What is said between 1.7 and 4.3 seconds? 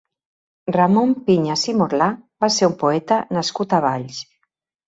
i Morlà va ser un poeta nascut a Valls.